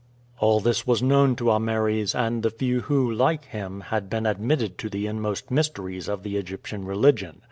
All 0.39 0.59
this 0.59 0.87
was 0.87 1.03
known 1.03 1.35
to 1.35 1.51
Ameres 1.51 2.15
and 2.15 2.41
the 2.41 2.49
few 2.49 2.79
who, 2.79 3.11
like 3.11 3.45
him, 3.45 3.81
had 3.81 4.09
been 4.09 4.25
admitted 4.25 4.79
to 4.79 4.89
the 4.89 5.05
inmost 5.05 5.51
mysteries 5.51 6.07
of 6.09 6.23
the 6.23 6.37
Egyptian 6.37 6.85
religion. 6.85 7.39